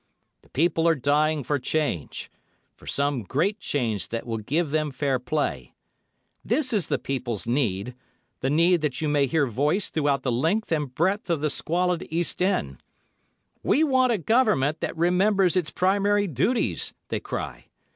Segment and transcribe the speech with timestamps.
[0.41, 5.75] The people are dying for change—for some great change that will give them fair play.
[6.43, 10.91] This is the people's need—the need that you may hear voiced throughout the length and
[10.95, 12.77] breadth of the squalid East End.
[13.61, 17.67] "We want a Government that remembers its primary duties," they cry.